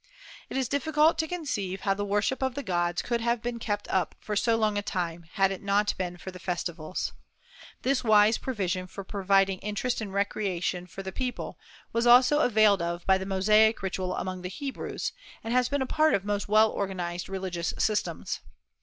It 0.49 0.57
is 0.57 0.67
difficult 0.67 1.19
to 1.19 1.27
conceive 1.27 1.81
how 1.81 1.93
the 1.93 2.03
worship 2.03 2.41
of 2.41 2.55
the 2.55 2.63
gods 2.63 3.03
could 3.03 3.21
have 3.21 3.39
been 3.39 3.59
kept 3.59 3.87
up 3.89 4.15
for 4.19 4.35
so 4.35 4.55
long 4.55 4.75
a 4.75 4.81
time, 4.81 5.27
had 5.33 5.51
it 5.51 5.61
not 5.61 5.93
been 5.95 6.17
for 6.17 6.31
the 6.31 6.39
festivals. 6.39 7.13
This 7.83 8.03
wise 8.03 8.39
provision 8.39 8.87
for 8.87 9.03
providing 9.03 9.59
interest 9.59 10.01
and 10.01 10.11
recreation 10.11 10.87
for 10.87 11.03
the 11.03 11.11
people 11.11 11.59
was 11.93 12.07
also 12.07 12.39
availed 12.39 12.81
of 12.81 13.05
by 13.05 13.19
the 13.19 13.27
Mosaic 13.27 13.83
ritual 13.83 14.15
among 14.15 14.41
the 14.41 14.49
Hebrews, 14.49 15.11
and 15.43 15.53
has 15.53 15.69
been 15.69 15.83
a 15.83 15.85
part 15.85 16.15
of 16.15 16.25
most 16.25 16.47
well 16.47 16.71
organized 16.71 17.29
religious 17.29 17.71
systems. 17.77 18.39